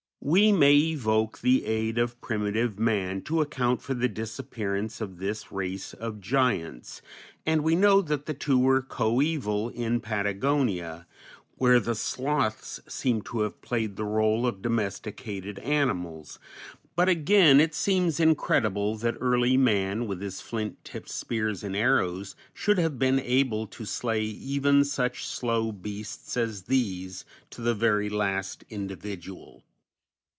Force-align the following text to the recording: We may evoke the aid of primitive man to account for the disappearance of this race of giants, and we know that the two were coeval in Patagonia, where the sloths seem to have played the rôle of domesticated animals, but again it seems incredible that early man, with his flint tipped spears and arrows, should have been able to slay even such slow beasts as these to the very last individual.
We 0.23 0.51
may 0.51 0.75
evoke 0.75 1.39
the 1.41 1.65
aid 1.65 1.97
of 1.97 2.21
primitive 2.21 2.77
man 2.77 3.23
to 3.23 3.41
account 3.41 3.81
for 3.81 3.95
the 3.95 4.07
disappearance 4.07 5.01
of 5.01 5.17
this 5.17 5.51
race 5.51 5.93
of 5.95 6.21
giants, 6.21 7.01
and 7.43 7.63
we 7.63 7.75
know 7.75 8.03
that 8.03 8.27
the 8.27 8.35
two 8.35 8.59
were 8.59 8.83
coeval 8.83 9.69
in 9.69 9.99
Patagonia, 9.99 11.07
where 11.55 11.79
the 11.79 11.95
sloths 11.95 12.79
seem 12.87 13.23
to 13.23 13.39
have 13.39 13.63
played 13.63 13.95
the 13.95 14.03
rôle 14.03 14.45
of 14.45 14.61
domesticated 14.61 15.57
animals, 15.57 16.37
but 16.95 17.09
again 17.09 17.59
it 17.59 17.73
seems 17.73 18.19
incredible 18.19 18.97
that 18.97 19.17
early 19.19 19.57
man, 19.57 20.05
with 20.05 20.21
his 20.21 20.39
flint 20.39 20.83
tipped 20.85 21.09
spears 21.09 21.63
and 21.63 21.75
arrows, 21.75 22.35
should 22.53 22.77
have 22.77 22.99
been 22.99 23.19
able 23.19 23.65
to 23.65 23.85
slay 23.85 24.21
even 24.21 24.83
such 24.83 25.25
slow 25.25 25.71
beasts 25.71 26.37
as 26.37 26.65
these 26.65 27.25
to 27.49 27.59
the 27.61 27.73
very 27.73 28.07
last 28.07 28.63
individual. 28.69 29.63